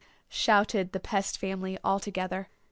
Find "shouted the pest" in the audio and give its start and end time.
0.29-1.37